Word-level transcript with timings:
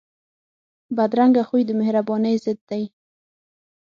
بدرنګه 0.95 1.43
خوی 1.49 1.61
د 1.65 1.71
مهربانۍ 1.81 2.35
ضد 2.43 2.59
دی 2.69 2.83